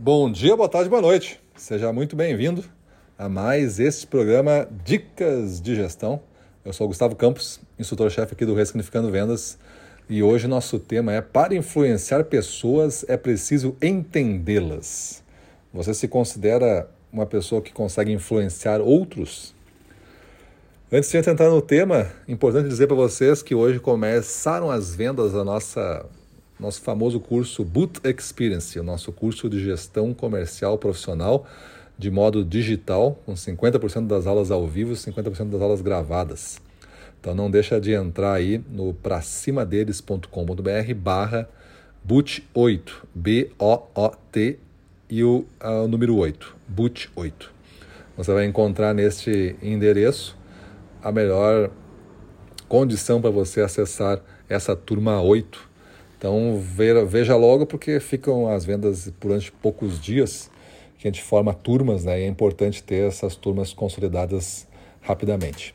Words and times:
Bom 0.00 0.30
dia, 0.30 0.56
boa 0.56 0.68
tarde, 0.68 0.88
boa 0.88 1.02
noite. 1.02 1.40
Seja 1.56 1.92
muito 1.92 2.14
bem-vindo 2.14 2.64
a 3.18 3.28
mais 3.28 3.80
este 3.80 4.06
programa 4.06 4.68
Dicas 4.84 5.60
de 5.60 5.74
Gestão. 5.74 6.20
Eu 6.64 6.72
sou 6.72 6.84
o 6.84 6.88
Gustavo 6.88 7.16
Campos, 7.16 7.60
instrutor-chefe 7.76 8.32
aqui 8.32 8.46
do 8.46 8.54
Ressignificando 8.54 9.10
Vendas, 9.10 9.58
e 10.08 10.22
hoje 10.22 10.46
nosso 10.46 10.78
tema 10.78 11.12
é 11.12 11.20
para 11.20 11.52
influenciar 11.52 12.22
pessoas 12.22 13.04
é 13.08 13.16
preciso 13.16 13.76
entendê-las. 13.82 15.20
Você 15.74 15.92
se 15.92 16.06
considera 16.06 16.88
uma 17.12 17.26
pessoa 17.26 17.60
que 17.60 17.72
consegue 17.72 18.12
influenciar 18.12 18.80
outros? 18.80 19.52
Antes 20.92 21.10
de 21.10 21.18
entrar 21.18 21.50
no 21.50 21.60
tema, 21.60 22.06
importante 22.28 22.68
dizer 22.68 22.86
para 22.86 22.94
vocês 22.94 23.42
que 23.42 23.52
hoje 23.52 23.80
começaram 23.80 24.70
as 24.70 24.94
vendas 24.94 25.32
da 25.32 25.42
nossa 25.42 26.06
nosso 26.58 26.80
famoso 26.80 27.20
curso 27.20 27.64
Boot 27.64 28.00
Experience, 28.04 28.78
o 28.78 28.82
nosso 28.82 29.12
curso 29.12 29.48
de 29.48 29.62
gestão 29.62 30.12
comercial 30.12 30.76
profissional 30.76 31.46
de 31.96 32.10
modo 32.10 32.44
digital, 32.44 33.20
com 33.26 33.34
50% 33.34 34.06
das 34.06 34.26
aulas 34.26 34.50
ao 34.50 34.66
vivo 34.66 34.92
e 34.92 34.96
50% 34.96 35.50
das 35.50 35.60
aulas 35.60 35.80
gravadas. 35.80 36.60
Então 37.20 37.34
não 37.34 37.50
deixa 37.50 37.80
de 37.80 37.92
entrar 37.92 38.34
aí 38.34 38.62
no 38.70 38.94
pracimadeles.com.br 38.94 40.94
barra 40.96 41.48
boot8, 42.06 42.90
B-O-O-T 43.14 44.58
e 45.10 45.24
o, 45.24 45.44
uh, 45.62 45.84
o 45.84 45.88
número 45.88 46.16
8, 46.16 46.56
boot8. 46.72 47.32
Você 48.16 48.32
vai 48.32 48.46
encontrar 48.46 48.94
neste 48.94 49.56
endereço 49.60 50.36
a 51.02 51.10
melhor 51.10 51.70
condição 52.68 53.20
para 53.20 53.30
você 53.30 53.60
acessar 53.60 54.20
essa 54.48 54.76
turma 54.76 55.20
8 55.20 55.67
então 56.18 56.60
veja 57.06 57.36
logo 57.36 57.64
porque 57.64 58.00
ficam 58.00 58.48
as 58.48 58.64
vendas 58.64 59.10
durante 59.20 59.52
poucos 59.52 60.00
dias 60.00 60.50
que 60.98 61.06
a 61.06 61.10
gente 61.12 61.22
forma 61.22 61.54
turmas, 61.54 62.04
né? 62.04 62.20
E 62.20 62.24
é 62.24 62.26
importante 62.26 62.82
ter 62.82 63.06
essas 63.06 63.36
turmas 63.36 63.72
consolidadas 63.72 64.66
rapidamente. 65.00 65.72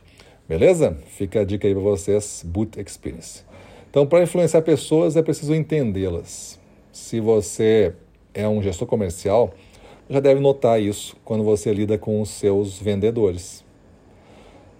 Beleza? 0.47 0.97
Fica 1.07 1.39
a 1.39 1.45
dica 1.45 1.65
aí 1.65 1.73
para 1.73 1.81
vocês, 1.81 2.43
Boot 2.45 2.77
Experience. 2.77 3.45
Então, 3.89 4.05
para 4.05 4.21
influenciar 4.21 4.61
pessoas 4.63 5.15
é 5.15 5.21
preciso 5.21 5.55
entendê-las. 5.55 6.59
Se 6.91 7.21
você 7.21 7.93
é 8.33 8.45
um 8.45 8.61
gestor 8.61 8.85
comercial, 8.85 9.53
já 10.09 10.19
deve 10.19 10.41
notar 10.41 10.81
isso 10.81 11.15
quando 11.23 11.45
você 11.45 11.73
lida 11.73 11.97
com 11.97 12.19
os 12.19 12.29
seus 12.29 12.77
vendedores. 12.77 13.63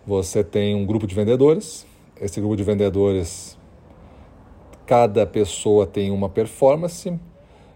Você 0.05 0.43
tem 0.43 0.75
um 0.75 0.85
grupo 0.85 1.07
de 1.07 1.15
vendedores, 1.15 1.85
esse 2.19 2.41
grupo 2.41 2.57
de 2.57 2.63
vendedores 2.63 3.57
Cada 4.85 5.25
pessoa 5.25 5.87
tem 5.87 6.11
uma 6.11 6.27
performance 6.27 7.17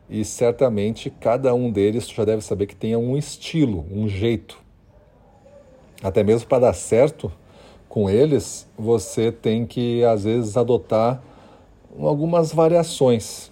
e 0.10 0.24
certamente 0.24 1.10
cada 1.10 1.54
um 1.54 1.72
deles 1.72 2.08
já 2.10 2.26
deve 2.26 2.42
saber 2.42 2.66
que 2.66 2.76
tenha 2.76 3.00
um 3.00 3.18
estilo, 3.18 3.86
um 3.92 4.08
jeito. 4.08 4.58
Até 6.04 6.24
mesmo 6.24 6.48
para 6.48 6.60
dar 6.60 6.74
certo 6.74 7.32
com 7.90 8.10
eles, 8.10 8.68
você 8.78 9.32
tem 9.32 9.66
que 9.66 10.04
às 10.04 10.24
vezes 10.24 10.56
adotar 10.56 11.22
algumas 12.00 12.54
variações. 12.54 13.52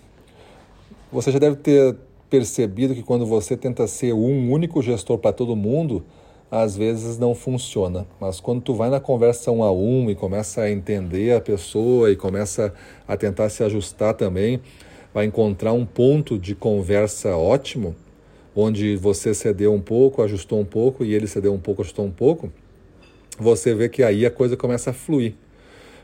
Você 1.11 1.31
já 1.31 1.39
deve 1.39 1.55
ter 1.57 1.95
percebido 2.29 2.93
que 2.93 3.01
quando 3.01 3.25
você 3.25 3.55
tenta 3.55 3.87
ser 3.87 4.13
um 4.13 4.51
único 4.51 4.81
gestor 4.81 5.17
para 5.17 5.31
todo 5.31 5.55
mundo, 5.55 6.03
às 6.49 6.75
vezes 6.77 7.17
não 7.17 7.33
funciona. 7.33 8.05
Mas 8.19 8.39
quando 8.39 8.61
tu 8.61 8.73
vai 8.73 8.89
na 8.89 8.99
conversa 8.99 9.51
um 9.51 9.63
a 9.63 9.71
um 9.71 10.09
e 10.09 10.15
começa 10.15 10.61
a 10.61 10.71
entender 10.71 11.35
a 11.35 11.41
pessoa 11.41 12.11
e 12.11 12.15
começa 12.15 12.73
a 13.07 13.17
tentar 13.17 13.49
se 13.49 13.63
ajustar 13.63 14.13
também, 14.13 14.61
vai 15.13 15.25
encontrar 15.25 15.73
um 15.73 15.85
ponto 15.85 16.37
de 16.37 16.55
conversa 16.55 17.35
ótimo, 17.35 17.95
onde 18.55 18.95
você 18.95 19.33
cedeu 19.33 19.73
um 19.73 19.81
pouco, 19.81 20.21
ajustou 20.21 20.59
um 20.59 20.65
pouco 20.65 21.03
e 21.03 21.13
ele 21.13 21.27
cedeu 21.27 21.53
um 21.53 21.59
pouco, 21.59 21.81
ajustou 21.81 22.05
um 22.05 22.11
pouco, 22.11 22.51
você 23.37 23.73
vê 23.73 23.89
que 23.89 24.01
aí 24.01 24.25
a 24.25 24.31
coisa 24.31 24.55
começa 24.55 24.91
a 24.91 24.93
fluir. 24.93 25.33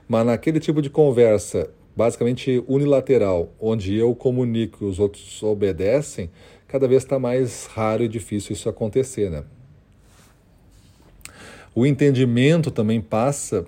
Mas 0.08 0.26
naquele 0.26 0.60
tipo 0.60 0.82
de 0.82 0.90
conversa, 0.90 1.70
basicamente 1.96 2.64
unilateral, 2.68 3.50
onde 3.60 3.96
eu 3.96 4.14
comunico 4.14 4.84
e 4.84 4.88
os 4.88 5.00
outros 5.00 5.42
obedecem, 5.42 6.30
cada 6.68 6.88
vez 6.88 7.04
está 7.04 7.18
mais 7.18 7.68
raro 7.68 8.04
e 8.04 8.08
difícil 8.08 8.54
isso 8.54 8.68
acontecer, 8.68 9.30
né? 9.30 9.44
O 11.74 11.86
entendimento 11.86 12.70
também 12.70 13.00
passa 13.00 13.66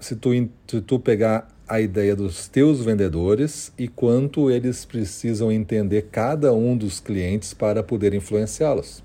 se 0.00 0.16
tu, 0.16 0.30
se 0.66 0.80
tu 0.80 0.98
pegar 0.98 1.46
a 1.68 1.80
ideia 1.80 2.16
dos 2.16 2.48
teus 2.48 2.84
vendedores 2.84 3.72
e 3.78 3.86
quanto 3.86 4.50
eles 4.50 4.84
precisam 4.84 5.52
entender 5.52 6.08
cada 6.10 6.52
um 6.52 6.76
dos 6.76 6.98
clientes 6.98 7.54
para 7.54 7.80
poder 7.80 8.12
influenciá-los. 8.12 9.04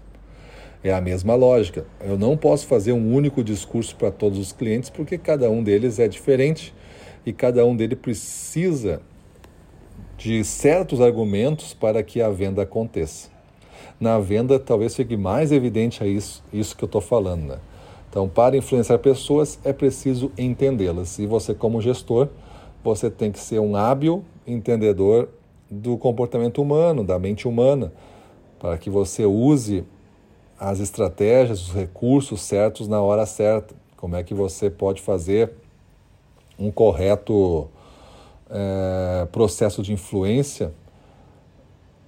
É 0.84 0.92
a 0.92 1.00
mesma 1.00 1.36
lógica. 1.36 1.86
Eu 2.02 2.18
não 2.18 2.36
posso 2.36 2.66
fazer 2.66 2.92
um 2.92 3.14
único 3.14 3.44
discurso 3.44 3.96
para 3.96 4.10
todos 4.10 4.40
os 4.40 4.52
clientes 4.52 4.90
porque 4.90 5.16
cada 5.16 5.48
um 5.52 5.64
deles 5.64 6.00
é 6.00 6.08
diferente 6.08 6.74
e 7.24 7.32
cada 7.32 7.64
um 7.64 7.76
deles 7.76 8.00
precisa 8.00 9.00
de 10.18 10.44
certos 10.44 11.02
argumentos 11.02 11.76
para 11.76 12.02
que 12.02 12.20
a 12.20 12.30
venda 12.30 12.64
aconteça. 12.64 13.30
Na 14.00 14.18
venda, 14.18 14.58
talvez 14.58 14.96
fique 14.96 15.16
mais 15.16 15.52
evidente 15.52 16.04
a 16.04 16.08
isso, 16.08 16.44
isso 16.52 16.76
que 16.76 16.84
eu 16.84 16.88
estou 16.88 17.00
falando. 17.00 17.44
Né? 17.44 17.58
Então, 18.14 18.30
para 18.30 18.56
influenciar 18.56 19.00
pessoas, 19.00 19.58
é 19.64 19.74
preciso 19.74 20.32
entendê-las. 20.38 21.18
E 21.18 21.26
você, 21.26 21.52
como 21.52 21.82
gestor, 21.82 22.28
você 22.84 23.10
tem 23.10 23.32
que 23.32 23.40
ser 23.40 23.58
um 23.58 23.76
hábil 23.76 24.24
entendedor 24.46 25.30
do 25.68 25.98
comportamento 25.98 26.62
humano, 26.62 27.04
da 27.04 27.18
mente 27.18 27.48
humana, 27.48 27.92
para 28.60 28.78
que 28.78 28.88
você 28.88 29.26
use 29.26 29.84
as 30.60 30.80
estratégias, 30.80 31.70
os 31.70 31.74
recursos 31.74 32.44
certos 32.44 32.88
na 32.88 33.02
hora 33.02 33.26
certa. 33.26 33.74
Como 33.98 34.16
é 34.16 34.22
que 34.22 34.36
você 34.36 34.70
pode 34.70 35.02
fazer 35.02 35.52
um 36.60 36.70
correto 36.70 37.68
é, 38.48 39.28
processo 39.32 39.82
de 39.82 39.92
influência, 39.92 40.72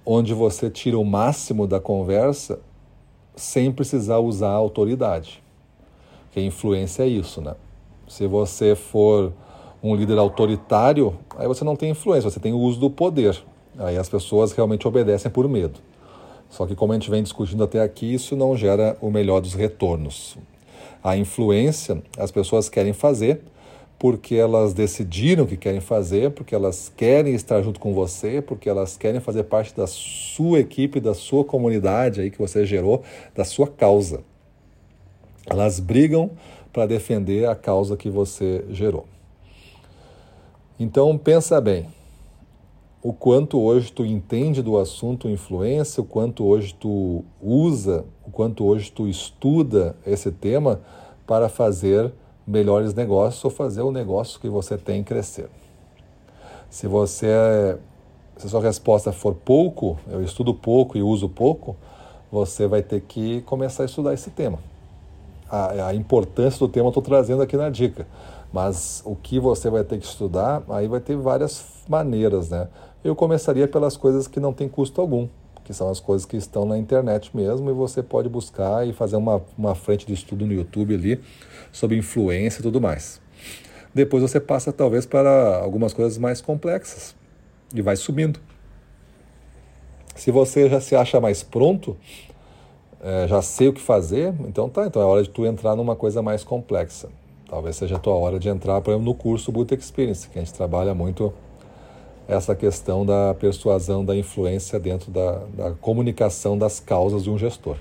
onde 0.04 0.32
você 0.32 0.70
tira 0.70 0.96
o 0.96 1.04
máximo 1.04 1.66
da 1.66 1.80
conversa 1.80 2.60
sem 3.34 3.72
precisar 3.72 4.20
usar 4.20 4.50
a 4.50 4.54
autoridade. 4.54 5.44
Porque 6.36 6.46
influência 6.46 7.02
é 7.02 7.06
isso, 7.06 7.40
né? 7.40 7.54
Se 8.06 8.26
você 8.26 8.74
for 8.74 9.32
um 9.82 9.96
líder 9.96 10.18
autoritário, 10.18 11.18
aí 11.34 11.48
você 11.48 11.64
não 11.64 11.74
tem 11.74 11.88
influência, 11.88 12.28
você 12.28 12.38
tem 12.38 12.52
o 12.52 12.58
uso 12.58 12.78
do 12.78 12.90
poder. 12.90 13.42
Aí 13.78 13.96
as 13.96 14.06
pessoas 14.06 14.52
realmente 14.52 14.86
obedecem 14.86 15.30
por 15.30 15.48
medo. 15.48 15.80
Só 16.50 16.66
que 16.66 16.74
como 16.74 16.92
a 16.92 16.94
gente 16.94 17.10
vem 17.10 17.22
discutindo 17.22 17.64
até 17.64 17.80
aqui, 17.80 18.12
isso 18.12 18.36
não 18.36 18.54
gera 18.54 18.98
o 19.00 19.10
melhor 19.10 19.40
dos 19.40 19.54
retornos. 19.54 20.36
A 21.02 21.16
influência 21.16 22.02
as 22.18 22.30
pessoas 22.30 22.68
querem 22.68 22.92
fazer 22.92 23.40
porque 23.98 24.34
elas 24.34 24.74
decidiram 24.74 25.46
que 25.46 25.56
querem 25.56 25.80
fazer, 25.80 26.32
porque 26.32 26.54
elas 26.54 26.92
querem 26.94 27.34
estar 27.34 27.62
junto 27.62 27.80
com 27.80 27.94
você, 27.94 28.42
porque 28.42 28.68
elas 28.68 28.94
querem 28.94 29.22
fazer 29.22 29.44
parte 29.44 29.74
da 29.74 29.86
sua 29.86 30.60
equipe, 30.60 31.00
da 31.00 31.14
sua 31.14 31.44
comunidade 31.44 32.20
aí 32.20 32.30
que 32.30 32.38
você 32.38 32.66
gerou, 32.66 33.02
da 33.34 33.42
sua 33.42 33.66
causa. 33.66 34.20
Elas 35.46 35.78
brigam 35.78 36.30
para 36.72 36.86
defender 36.86 37.48
a 37.48 37.54
causa 37.54 37.96
que 37.96 38.10
você 38.10 38.64
gerou. 38.70 39.06
Então 40.78 41.16
pensa 41.16 41.60
bem, 41.60 41.86
o 43.02 43.12
quanto 43.12 43.58
hoje 43.58 43.92
tu 43.92 44.04
entende 44.04 44.60
do 44.60 44.76
assunto 44.76 45.28
influência, 45.28 46.02
o 46.02 46.04
quanto 46.04 46.44
hoje 46.44 46.74
tu 46.74 47.24
usa, 47.40 48.04
o 48.26 48.30
quanto 48.30 48.64
hoje 48.66 48.90
tu 48.90 49.06
estuda 49.08 49.96
esse 50.04 50.30
tema 50.30 50.80
para 51.26 51.48
fazer 51.48 52.12
melhores 52.46 52.92
negócios 52.92 53.42
ou 53.44 53.50
fazer 53.50 53.82
o 53.82 53.90
negócio 53.90 54.40
que 54.40 54.48
você 54.48 54.76
tem 54.76 55.02
crescer. 55.02 55.48
Se 56.68 56.86
você 56.86 57.78
se 58.36 58.48
a 58.48 58.50
sua 58.50 58.60
resposta 58.60 59.12
for 59.12 59.34
pouco, 59.34 59.98
eu 60.10 60.22
estudo 60.22 60.52
pouco 60.52 60.98
e 60.98 61.02
uso 61.02 61.26
pouco, 61.26 61.74
você 62.30 62.66
vai 62.66 62.82
ter 62.82 63.00
que 63.00 63.40
começar 63.42 63.84
a 63.84 63.86
estudar 63.86 64.12
esse 64.12 64.30
tema 64.30 64.58
a, 65.50 65.88
a 65.88 65.94
importância 65.94 66.58
do 66.58 66.68
tema 66.68 66.86
eu 66.86 66.90
estou 66.90 67.02
trazendo 67.02 67.42
aqui 67.42 67.56
na 67.56 67.70
dica. 67.70 68.06
Mas 68.52 69.02
o 69.04 69.14
que 69.14 69.38
você 69.38 69.68
vai 69.68 69.84
ter 69.84 69.98
que 69.98 70.06
estudar, 70.06 70.62
aí 70.68 70.88
vai 70.88 71.00
ter 71.00 71.16
várias 71.16 71.64
maneiras, 71.88 72.50
né? 72.50 72.68
Eu 73.04 73.14
começaria 73.14 73.68
pelas 73.68 73.96
coisas 73.96 74.26
que 74.26 74.40
não 74.40 74.52
tem 74.52 74.68
custo 74.68 75.00
algum, 75.00 75.28
que 75.64 75.74
são 75.74 75.90
as 75.90 76.00
coisas 76.00 76.24
que 76.24 76.36
estão 76.36 76.64
na 76.64 76.78
internet 76.78 77.36
mesmo, 77.36 77.68
e 77.70 77.72
você 77.72 78.02
pode 78.02 78.28
buscar 78.28 78.86
e 78.86 78.92
fazer 78.92 79.16
uma, 79.16 79.42
uma 79.58 79.74
frente 79.74 80.06
de 80.06 80.12
estudo 80.12 80.46
no 80.46 80.52
YouTube 80.52 80.94
ali 80.94 81.20
sobre 81.72 81.96
influência 81.96 82.60
e 82.60 82.62
tudo 82.62 82.80
mais. 82.80 83.20
Depois 83.94 84.22
você 84.22 84.38
passa 84.38 84.72
talvez 84.72 85.06
para 85.06 85.56
algumas 85.56 85.92
coisas 85.92 86.18
mais 86.18 86.40
complexas 86.40 87.14
e 87.74 87.82
vai 87.82 87.96
subindo. 87.96 88.40
Se 90.14 90.30
você 90.30 90.68
já 90.68 90.80
se 90.80 90.96
acha 90.96 91.20
mais 91.20 91.42
pronto, 91.42 91.96
é, 93.06 93.28
já 93.28 93.40
sei 93.40 93.68
o 93.68 93.72
que 93.72 93.80
fazer, 93.80 94.34
então 94.48 94.68
tá, 94.68 94.84
então 94.84 95.00
é 95.00 95.04
hora 95.04 95.22
de 95.22 95.30
tu 95.30 95.46
entrar 95.46 95.76
numa 95.76 95.94
coisa 95.94 96.20
mais 96.20 96.42
complexa. 96.42 97.08
Talvez 97.48 97.76
seja 97.76 97.94
a 97.94 97.98
tua 98.00 98.14
hora 98.14 98.36
de 98.36 98.48
entrar, 98.48 98.80
por 98.80 98.90
exemplo, 98.90 99.06
no 99.06 99.14
curso 99.14 99.52
Boot 99.52 99.72
Experience, 99.72 100.28
que 100.28 100.36
a 100.36 100.42
gente 100.42 100.52
trabalha 100.52 100.92
muito 100.92 101.32
essa 102.26 102.56
questão 102.56 103.06
da 103.06 103.32
persuasão, 103.38 104.04
da 104.04 104.16
influência 104.16 104.80
dentro 104.80 105.12
da, 105.12 105.42
da 105.56 105.70
comunicação 105.70 106.58
das 106.58 106.80
causas 106.80 107.22
de 107.22 107.30
um 107.30 107.38
gestor. 107.38 107.76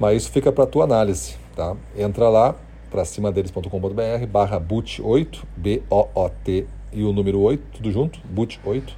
Mas 0.00 0.22
isso 0.22 0.32
fica 0.32 0.50
para 0.50 0.64
tua 0.64 0.84
análise, 0.84 1.36
tá? 1.54 1.76
Entra 1.94 2.30
lá, 2.30 2.54
para 2.90 3.04
cima 3.04 3.30
deles.com.br, 3.30 4.26
barra 4.26 4.58
boot8, 4.58 5.42
B-O-O-T 5.54 6.66
e 6.94 7.04
o 7.04 7.12
número 7.12 7.40
8, 7.40 7.62
tudo 7.74 7.92
junto, 7.92 8.18
boot8. 8.34 8.88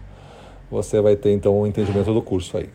Você 0.70 1.00
vai 1.00 1.16
ter 1.16 1.32
então 1.32 1.52
o 1.54 1.62
um 1.62 1.66
entendimento 1.66 2.14
do 2.14 2.22
curso 2.22 2.56
aí. 2.56 2.68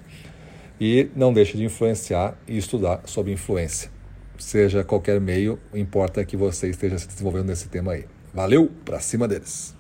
E 0.80 1.10
não 1.16 1.34
deixe 1.34 1.58
de 1.58 1.64
influenciar 1.64 2.38
e 2.48 2.58
estudar 2.58 3.02
sobre 3.06 3.32
influência. 3.32 3.90
Seja 4.38 4.84
qualquer 4.84 5.22
meio, 5.22 5.60
importa 5.74 6.24
que 6.26 6.36
você 6.36 6.70
esteja 6.70 6.98
se 6.98 7.08
desenvolvendo 7.08 7.48
nesse 7.48 7.70
tema 7.70 7.94
aí. 7.94 8.06
Valeu, 8.34 8.70
para 8.84 9.00
cima 9.00 9.28
deles! 9.28 9.76